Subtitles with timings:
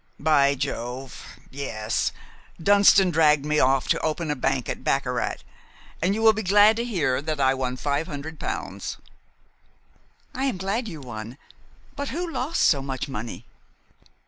[0.19, 1.37] "By Jove!
[1.51, 2.11] yes!
[2.59, 5.43] Dunston dragged me off to open a bank at baccarat,
[6.01, 8.97] and you will be glad to hear that I won five hundred pounds."
[10.33, 11.37] "I am glad you won;
[11.95, 13.45] but who lost so much money?"